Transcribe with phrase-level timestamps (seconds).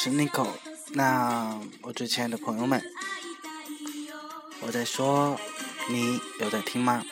[0.00, 0.46] 是 Nico。
[0.92, 2.80] 那我最亲爱的朋友们，
[4.60, 5.36] 我在说，
[5.88, 7.04] 你有在听吗？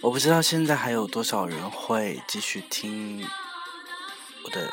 [0.00, 3.28] 我不知道现在还有多少人会继续听
[4.44, 4.72] 我的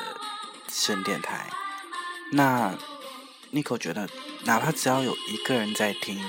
[0.68, 1.50] 私人电台。
[2.30, 2.78] 那
[3.52, 4.08] Nico 觉得，
[4.44, 6.22] 哪怕只要有一个人在听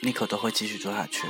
[0.00, 1.28] ，Nico 都会继续做下去。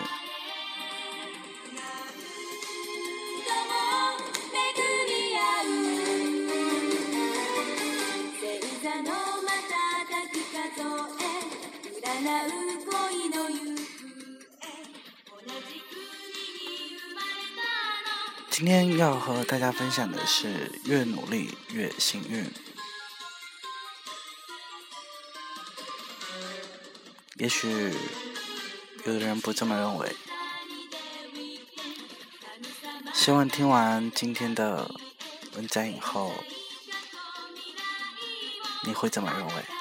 [18.59, 22.45] 今天要和大家分享的是：越努力越幸运。
[27.37, 27.95] 也许
[29.05, 30.17] 有的人不这么认为。
[33.15, 34.91] 希望听完今天的
[35.55, 36.33] 文章以后，
[38.85, 39.78] 你会怎么认为？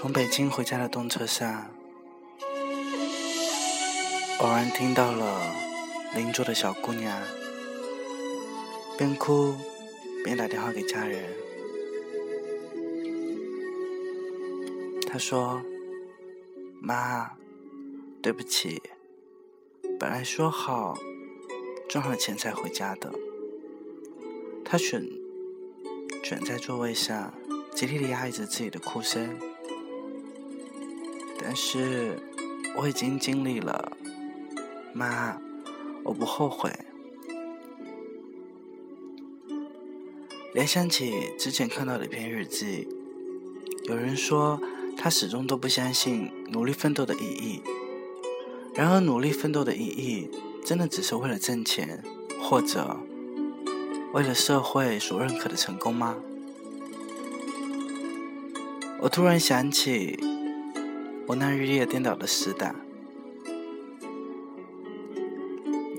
[0.00, 1.68] 从北京回家的动车上，
[4.38, 5.52] 偶然听到了
[6.14, 7.20] 邻座的小姑娘
[8.96, 9.56] 边哭
[10.22, 11.24] 边打电话给家人。
[15.04, 15.60] 她说
[16.80, 17.32] ：“妈，
[18.22, 18.80] 对不起，
[19.98, 20.96] 本来说好
[21.88, 23.12] 赚了钱才回家的。”
[24.64, 25.04] 她选
[26.22, 27.34] 卷在座位上，
[27.74, 29.36] 极力的压抑着自己的哭声。
[31.48, 32.20] 但是
[32.76, 33.96] 我已经尽力了，
[34.92, 35.34] 妈，
[36.04, 36.70] 我不后悔。
[40.52, 42.86] 联想起之前看到的一篇日记，
[43.84, 44.60] 有人说
[44.94, 47.62] 他始终都不相信努力奋斗的意义。
[48.74, 50.28] 然而，努力奋斗的意义，
[50.62, 52.04] 真的只是为了挣钱，
[52.38, 53.00] 或者
[54.12, 56.14] 为了社会所认可的成功吗？
[59.00, 60.36] 我突然想起。
[61.28, 62.74] 我那日夜颠倒的时代，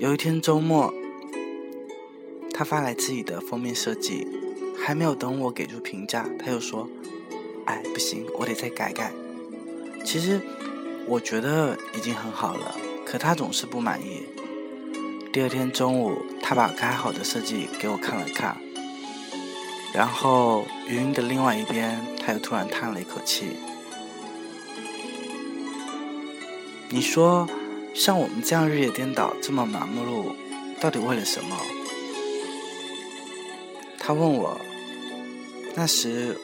[0.00, 0.92] 有一天周末，
[2.52, 4.26] 他发来自己的封面设计，
[4.76, 6.88] 还没有等我给出评价，他又说
[7.64, 9.12] ：“哎，不行，我得再改改。”
[10.04, 10.40] 其实
[11.06, 12.74] 我觉得已经很好了，
[13.06, 14.24] 可他总是不满意。
[15.32, 18.56] 第二天中午，他把改好的设计给我看了看，
[19.94, 23.50] 然后语音的另外一边，他又突然叹了一口气。
[26.92, 27.48] 你说，
[27.94, 30.34] 像我们这样日夜颠倒、这么忙碌，
[30.80, 31.56] 到底为了什么？
[33.96, 34.60] 他问我。
[35.76, 36.36] 那时，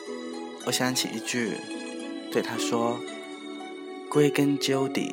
[0.64, 1.54] 我想起一句，
[2.30, 3.00] 对他说
[4.08, 5.12] ：“归根究底，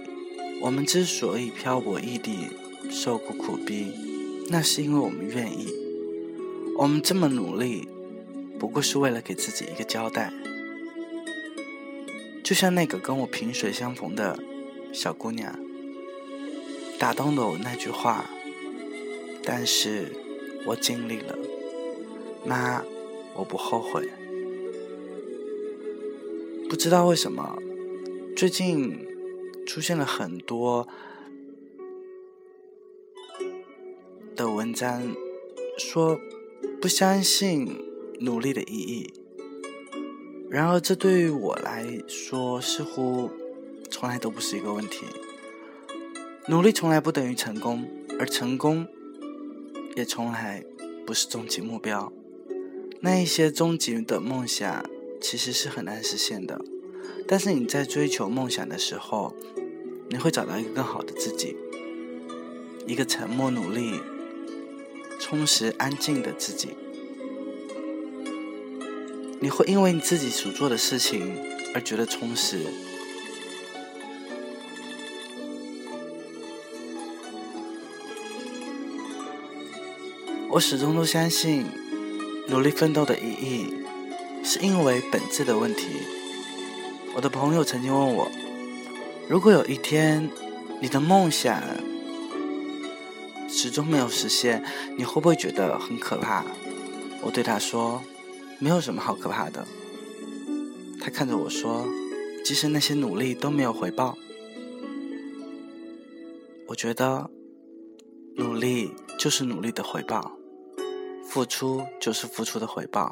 [0.61, 2.50] 我们之所以漂泊异地、
[2.91, 3.91] 受苦苦逼，
[4.50, 5.73] 那是因为我们愿意。
[6.77, 7.88] 我们这么努力，
[8.59, 10.31] 不过是为了给自己一个交代。
[12.44, 14.38] 就像那个跟我萍水相逢的。”
[14.94, 15.59] 小姑娘，
[17.00, 18.30] 打动了我那句话，
[19.44, 20.14] 但是
[20.68, 21.36] 我尽力了，
[22.46, 22.84] 妈，
[23.36, 24.08] 我不后悔。
[26.70, 27.58] 不知道为什么，
[28.36, 29.06] 最近
[29.66, 30.88] 出现了很多
[34.36, 35.01] 的文章，
[35.80, 36.19] 说
[36.80, 37.84] 不相信
[38.19, 39.12] 努力的意义。
[40.51, 43.31] 然而，这对于我来说，似乎。
[43.94, 45.06] 从来都不是一个问题。
[46.48, 47.88] 努力从来不等于成功，
[48.18, 48.88] 而成功
[49.95, 50.66] 也从来
[51.06, 52.12] 不是终极目标。
[53.01, 54.84] 那一些终极的梦想
[55.22, 56.60] 其实是很难实现的，
[57.28, 59.36] 但是你在追求梦想的时候，
[60.10, 61.56] 你会找到一个更好的自己，
[62.88, 64.01] 一个沉默、努力、
[65.19, 66.69] 充实、安静的自己。
[69.39, 71.36] 你会因为你自己所做的事情
[71.75, 72.66] 而觉得充实。
[80.53, 81.65] 我始终都相信，
[82.47, 83.73] 努力奋斗的意义，
[84.44, 85.88] 是因为本质的问题。
[87.15, 88.29] 我的朋友曾经问我，
[89.27, 90.29] 如果有一天
[90.79, 91.59] 你的梦想
[93.50, 94.63] 始终没有实现，
[94.95, 96.45] 你会不会觉得很可怕？
[97.23, 98.03] 我对他说，
[98.59, 99.65] 没有什么好可怕的。
[101.01, 101.88] 他看着我说
[102.45, 104.15] ：“即使那些努力都没有回报，
[106.67, 107.27] 我觉得
[108.35, 110.31] 努力就是努力的回报，
[111.33, 113.09] 付出就是付出的回报，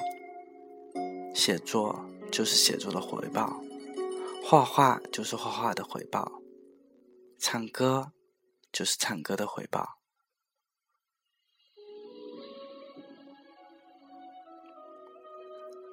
[1.33, 3.59] 写作就是写作的回报，
[4.45, 6.31] 画画就是画画的回报，
[7.39, 8.11] 唱歌
[8.71, 9.97] 就是唱歌的回报。”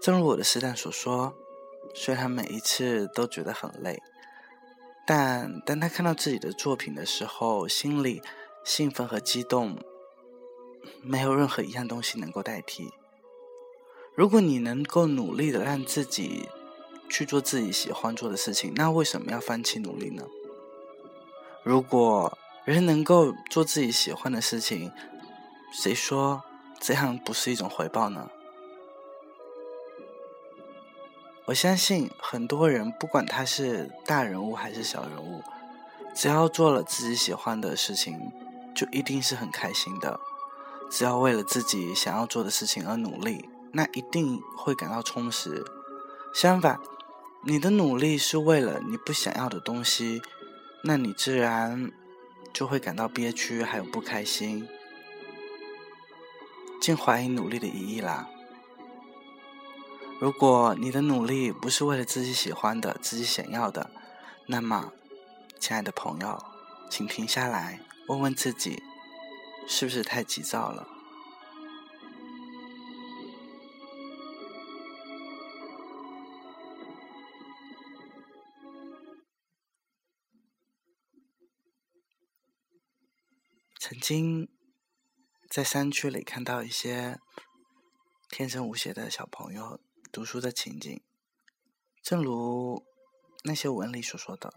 [0.03, 1.35] 正如我的师长所说，
[1.95, 3.99] 虽然每一次都觉得很累，
[5.07, 8.21] 但当他看到自己的作品的时候，心里
[8.67, 9.79] 兴奋和激动，
[11.03, 12.93] 没有任何一样东西能够代替。
[14.15, 16.49] 如果你能够努力的让自己
[17.09, 20.25] 去做自己喜欢做的事情，那为什么要放弃努力呢？
[21.63, 24.91] 如果人能够做自己喜欢的事情，
[25.73, 26.43] 谁说
[26.81, 28.31] 这样不是一种回报呢？
[31.47, 35.43] 我相信很多人，不管他是大人物还是小人物，
[36.15, 38.33] 只要做了自己喜欢的事情，
[38.75, 40.21] 就一定是很开心的。
[40.91, 45.65] 只要为了自己想要做的事情而努力，那一定会感到充实。
[46.35, 46.79] 相反，
[47.45, 50.23] 你的努力是为了你不想要的东西，
[50.85, 51.91] 那你自然
[52.53, 54.69] 就会感到憋屈，还有不开心，
[56.81, 58.29] 竟怀疑努力的意义啦。
[60.21, 63.91] 如果你的努力不是为了自己喜欢的、自己想要的，
[64.47, 64.93] 那么，
[65.61, 66.43] 亲爱的朋友，
[66.91, 68.83] 请停下来，问问自己，
[69.69, 70.89] 是不是太急躁了？
[83.79, 84.49] 曾经
[85.49, 87.21] 在山区里看到一些
[88.29, 89.81] 天真无邪的小朋友。
[90.11, 91.03] 读书的情景，
[92.03, 92.83] 正如
[93.45, 94.55] 那些文里所说的，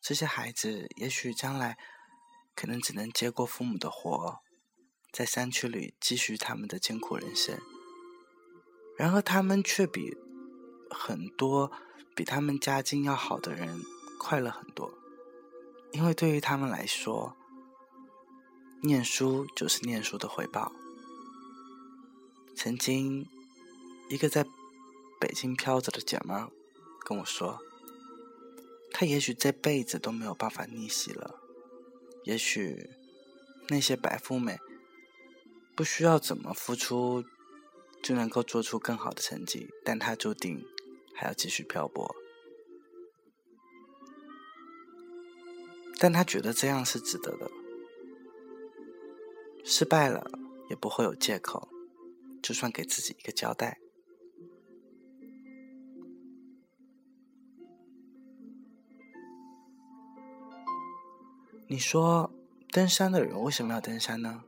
[0.00, 1.76] 这些孩子也许将来
[2.56, 4.40] 可能只能接过父母的活，
[5.12, 7.56] 在山区里继续他们的艰苦人生。
[8.96, 10.16] 然而，他们却比
[10.90, 11.70] 很多
[12.16, 13.82] 比他们家境要好的人
[14.18, 14.92] 快乐很多，
[15.92, 17.36] 因为对于他们来说，
[18.82, 20.72] 念书就是念书的回报。
[22.56, 23.28] 曾经，
[24.08, 24.44] 一个在。
[25.18, 26.50] 北京飘着的姐妹儿
[27.00, 27.58] 跟我说
[28.92, 31.40] ：“她也许这辈子都没有办法逆袭了。
[32.26, 32.90] 也许
[33.68, 34.58] 那些白富美
[35.76, 37.24] 不需要怎么付出
[38.02, 40.66] 就能够做出更好的成绩，但她注定
[41.14, 42.16] 还要继续漂泊。
[46.00, 47.48] 但她觉得这样是值得的。
[49.64, 50.28] 失败了
[50.68, 51.68] 也不会有借口，
[52.42, 53.78] 就算给自己一个交代。”
[61.68, 62.30] 你说，
[62.70, 64.44] 登山的人为什么要登山呢？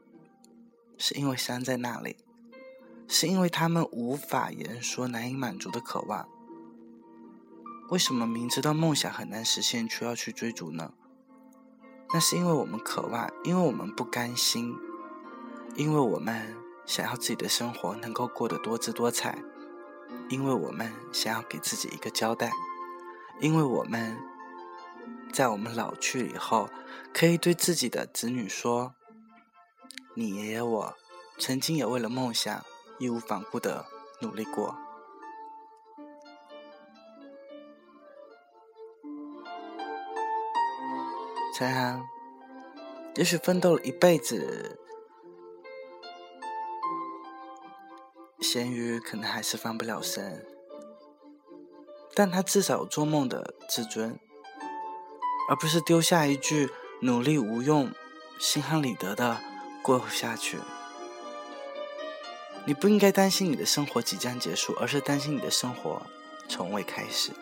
[0.96, 2.16] 是因为山在那里，
[3.08, 6.28] 是因为他们无法言说、难以满足的渴望。
[7.88, 10.92] 为什么明知道梦想很难实现，却要去追逐呢？
[12.14, 14.76] 那是因为我们渴望，因为我们不甘心，
[15.74, 16.54] 因为我们
[16.86, 19.42] 想要自己的生活能够过得多姿多彩，
[20.28, 22.52] 因为我们想要给自己一个交代，
[23.40, 24.16] 因为我们。
[25.30, 26.70] 在我们老去以后，
[27.12, 28.94] 可以对自己的子女说
[30.14, 30.94] ：“你爷爷我
[31.38, 32.64] 曾经也为了梦想
[32.98, 33.86] 义无反顾的
[34.20, 34.76] 努力过。”
[41.56, 42.06] 陈安，
[43.16, 44.78] 也许奋斗了一辈子，
[48.40, 50.46] 咸鱼可能还是翻不了身，
[52.14, 54.20] 但他至少有做梦的自尊。
[55.50, 56.68] 而不是丢下一句
[57.00, 57.92] “努力无用”，
[58.38, 59.40] 心安理得的
[59.82, 60.58] 过下去。
[62.64, 66.02] 你不应该担心你的生活即将结束，而是担心你的生活
[66.48, 67.32] 从未开始。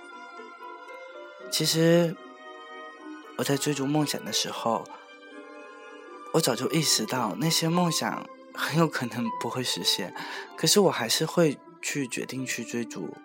[1.50, 2.16] 其实，
[3.36, 4.84] 我在追逐梦想的时候，
[6.32, 10.14] 我早就意识到那些梦想很有可能不会实现，
[10.56, 13.16] 可是我还是会去决定去追逐。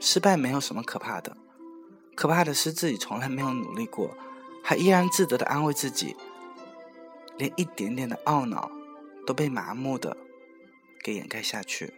[0.00, 1.36] 失败没有什么可怕的，
[2.14, 4.16] 可怕的是自己从来没有努力过。
[4.68, 6.14] 还依然自得的安慰自己，
[7.38, 8.70] 连一点点的懊恼
[9.26, 10.14] 都被麻木的
[11.02, 11.94] 给掩盖下去。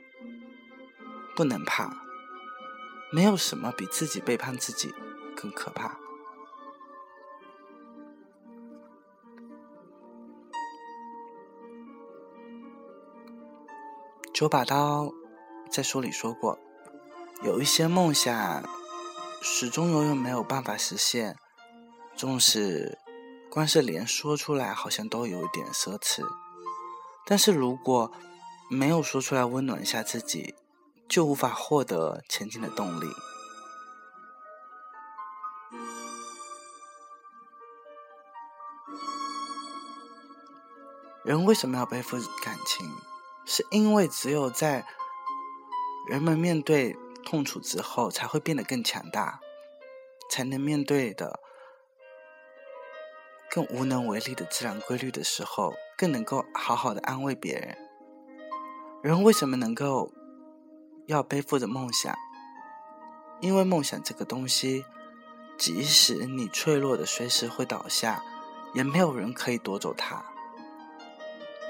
[1.35, 1.91] 不能怕，
[3.11, 4.95] 没有什么比自己背叛自己
[5.35, 5.99] 更可怕。
[14.33, 15.13] 九把刀
[15.69, 16.57] 在书里说过，
[17.43, 18.63] 有一些梦想
[19.43, 21.37] 始终永远没有办法实现，
[22.21, 22.99] 纵使
[23.51, 26.23] 光是连说出来好像都有一点奢侈，
[27.25, 28.13] 但是如果
[28.69, 30.55] 没有说出来温暖一下自己，
[31.09, 33.07] 就无法获得前进的动力。
[41.25, 42.87] 人为什么要背负感情？
[43.47, 44.87] 是因为只有在
[46.07, 49.41] 人们面对痛楚之后，才会变得更强大，
[50.29, 51.41] 才能面对的
[53.51, 57.77] 更无能为力的自然规律的时候，更能够好好的安慰别人。
[59.03, 60.13] 人为什么能够
[61.07, 62.15] 要背负着梦想？
[63.41, 64.85] 因为梦想这个东西，
[65.59, 68.23] 即使你脆弱的随时会倒下，
[68.75, 70.25] 也没有人可以夺走它。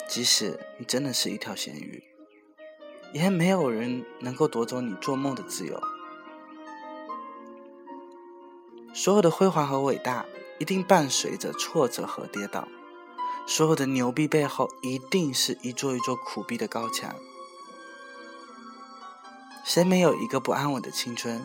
[0.08, 2.02] 即使你真的是一条咸鱼，
[3.12, 5.80] 也没有人能够夺走你做梦的自由。
[8.92, 10.26] 所有的辉煌和伟大，
[10.60, 12.68] 一定伴随着挫折和跌倒；
[13.48, 17.16] 所有的牛逼背后，一定是一座一座苦逼的高墙。
[19.64, 21.44] 谁没有一个不安稳的青春？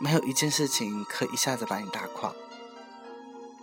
[0.00, 2.32] 没有一件事情可以一下子把你打垮，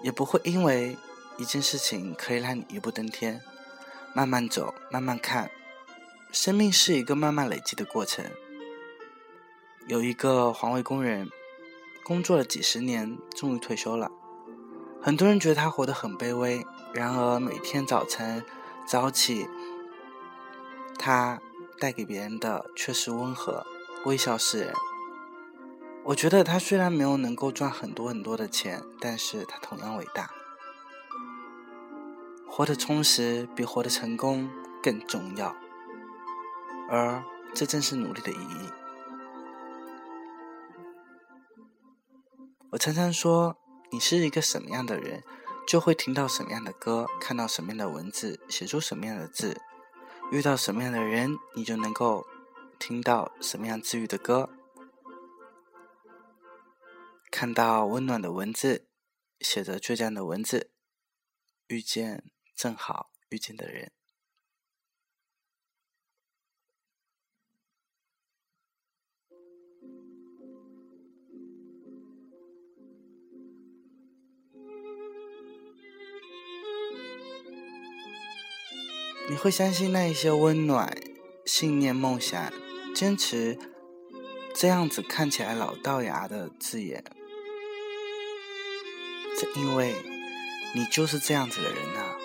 [0.03, 0.95] 也不会因为。
[1.35, 3.41] 一件事情可以让你一步登天，
[4.13, 5.49] 慢慢走，慢慢看。
[6.31, 8.23] 生命是一个慢慢累积的过程。
[9.87, 11.31] 有一个环卫工人，
[12.03, 14.11] 工作了几十年，终于退休了。
[15.01, 18.45] 很多人觉得他活得很卑微，然而每天早晨
[18.85, 19.47] 早起，
[20.97, 21.41] 他
[21.79, 23.65] 带给别人的却是温和、
[24.05, 24.73] 微笑示人。
[26.03, 30.29] 我觉得他虽然没有能够赚很多很多的钱，但是他同样伟大。
[32.45, 34.49] 活得充实比活得成功
[34.83, 35.55] 更重要，
[36.89, 38.82] 而这正是努力的意义。
[42.73, 43.55] 我常常说，
[43.91, 45.23] 你是一个什么样的人，
[45.67, 49.61] 就会听到什么样的歌，看到什么样的文字，写出什么样的字，
[50.31, 52.25] 遇到什么样的人，你就能够
[52.79, 54.49] 听到什么样治愈的歌，
[57.29, 58.87] 看到温暖的文字，
[59.39, 60.71] 写着倔强的文字，
[61.67, 62.23] 遇见。
[62.55, 63.91] 正好遇见的人，
[79.33, 80.95] 你会相信那一些温暖、
[81.43, 82.53] 信念、梦想、
[82.93, 83.57] 坚持
[84.53, 87.03] 这样子看起来老道牙的字眼，
[89.55, 89.95] 因为
[90.75, 92.15] 你就是这样子的人呐。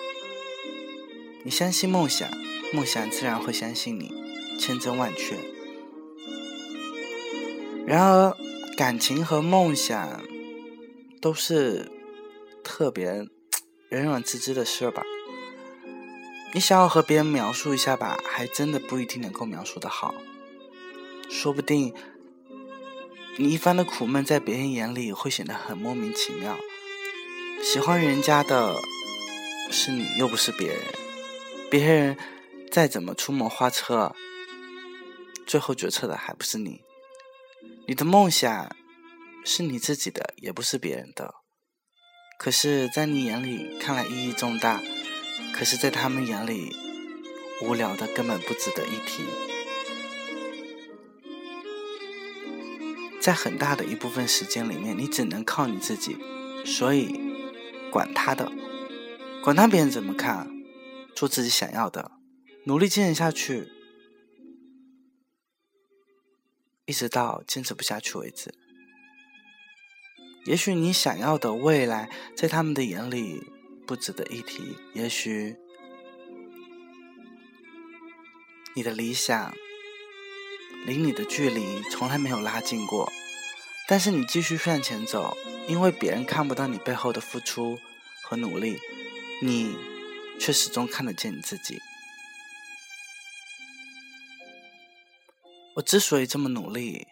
[1.43, 2.29] 你相信梦想，
[2.73, 4.13] 梦想自然会相信你，
[4.59, 5.35] 千真万确。
[7.87, 8.37] 然而，
[8.77, 10.23] 感情和梦想
[11.19, 11.91] 都是
[12.63, 13.27] 特别
[13.89, 15.03] 人软自知的事吧？
[16.53, 20.15] 你想要和别人描述一下吧，还真的不一定能够描述的好。
[21.29, 21.93] 说不定
[23.37, 26.57] 你一番的苦闷，在别人眼里会显得很莫名其妙。
[27.61, 28.75] 喜欢人家的
[29.69, 30.79] 是你，又不是别人。
[31.69, 32.17] 别人
[32.71, 34.15] 再怎么出谋划策，
[35.45, 36.81] 最后决策的还不是你。
[37.87, 38.75] 你的梦想
[39.45, 41.35] 是你自己的，也不是别人的。
[42.39, 44.81] 可是，在你眼里看来意义重大，
[45.53, 46.75] 可是，在他们眼里
[47.61, 49.23] 无聊的根本不值得一提。
[53.21, 56.17] 在很大的一部分时间里面，你只能靠你自己，
[56.65, 57.19] 所以
[57.91, 58.51] 管他的，
[59.43, 60.49] 管他别人怎么看。
[61.15, 62.11] 做自己想要的，
[62.63, 63.67] 努力坚持下去，
[66.85, 68.53] 一直到坚持不下去为止。
[70.45, 73.43] 也许你想要的未来，在他们的眼里
[73.89, 75.57] 不值得一提；也许
[78.75, 79.51] 你的理想
[80.85, 83.11] 离你的距离从来没有拉近过，
[83.87, 85.35] 但是你继续向前走，
[85.67, 87.79] 因为别人看不到你背后的付出
[88.23, 88.77] 和努力，
[89.41, 89.75] 你。
[90.41, 91.81] 却始终看得见你自己。
[95.75, 97.09] 我之所以这么努力，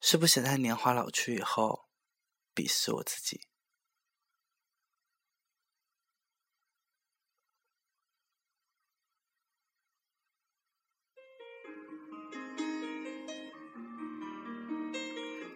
[0.00, 1.84] 是不想在年华老去以后
[2.54, 3.42] 鄙视我自己。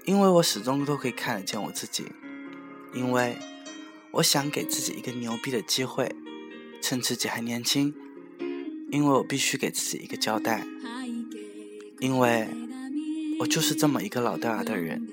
[0.07, 2.07] 因为我始终都可以看得见我自己，
[2.95, 3.37] 因为
[4.13, 6.11] 我想给自己一个牛逼的机会。
[6.83, 7.93] 趁自己还年轻，
[8.93, 10.65] 因为我必须给自己一个交代，
[11.99, 12.47] 因为
[13.41, 15.09] 我就是这么一个老掉牙的人。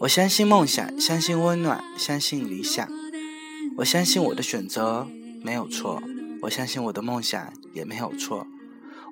[0.00, 2.86] 我相信梦想，相信温暖，相信理想。
[3.78, 5.08] 我相信我的选择
[5.42, 6.02] 没有错，
[6.42, 8.46] 我相信我的梦想也没有错。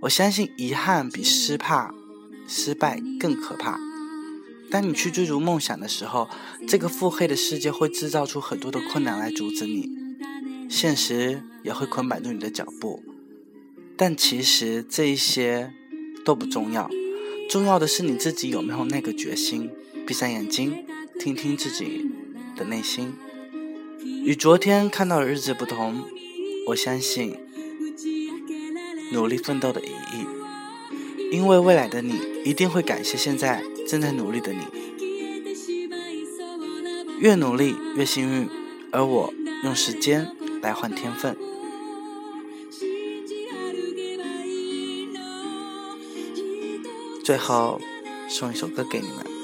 [0.02, 1.94] 我相信遗憾比失怕、
[2.46, 3.85] 失败更可怕。
[4.70, 6.28] 当你去追逐梦想的时候，
[6.66, 9.88] 这个腹黑的世界会制造出很多的困难来阻止你，
[10.68, 13.02] 现实也会捆绑住你的脚步。
[13.96, 15.72] 但其实这一些
[16.24, 16.90] 都不重要，
[17.48, 19.70] 重要的是你自己有没有那个决心。
[20.06, 20.84] 闭上眼睛，
[21.18, 22.10] 听听自己
[22.54, 23.14] 的内心。
[24.24, 26.04] 与昨天看到的日子不同，
[26.68, 27.36] 我相信
[29.12, 30.26] 努力奋斗的意义，
[31.32, 34.60] 因为未来的你一定会感谢现在正在努力的你。
[37.18, 38.48] 越努力越幸运，
[38.92, 39.32] 而我
[39.64, 41.36] 用时间来换天分。
[47.24, 47.80] 最后
[48.28, 49.35] 送一首歌给你们。